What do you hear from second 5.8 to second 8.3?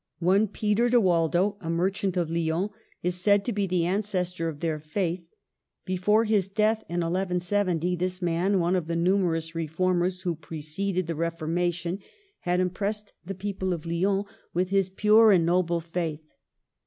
Before his death, in 1 170, this